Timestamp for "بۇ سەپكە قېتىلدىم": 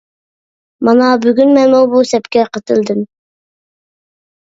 1.91-3.05